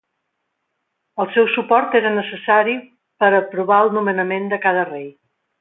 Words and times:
El 1.23 1.29
seu 1.35 1.49
suport 1.57 1.97
era 2.01 2.13
necessari 2.17 2.75
per 3.25 3.29
a 3.31 3.41
aprovar 3.43 3.81
el 3.87 3.97
nomenament 3.99 4.53
de 4.57 4.63
cada 4.69 4.91
rei. 4.93 5.11